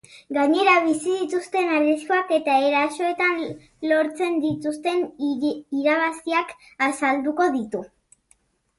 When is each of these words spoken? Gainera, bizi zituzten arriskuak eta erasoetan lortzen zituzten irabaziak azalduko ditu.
Gainera, 0.35 0.71
bizi 0.85 1.11
zituzten 1.17 1.69
arriskuak 1.79 2.33
eta 2.39 2.55
erasoetan 2.71 3.45
lortzen 3.93 4.43
zituzten 4.49 5.07
irabaziak 5.31 6.61
azalduko 6.91 7.53
ditu. 7.61 7.89